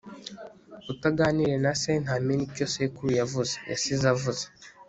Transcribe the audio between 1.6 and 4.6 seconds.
na se ntamenya icyo sekuru yavuze (yasize avuze)